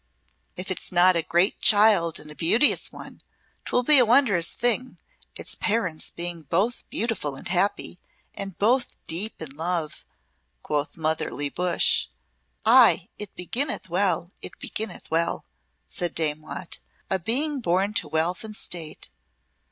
[0.55, 3.21] "If 'tis not a great child and a beauteous one
[3.65, 4.97] 'twill be a wondrous thing,
[5.35, 7.99] its parents being both beautiful and happy,
[8.33, 10.03] and both deep in love,"
[10.63, 12.07] quoth motherly Bush.
[12.65, 15.45] "Ay, it beginneth well; it beginneth well,"
[15.87, 16.79] said Dame Watt
[17.11, 19.11] "a being born to wealth and state.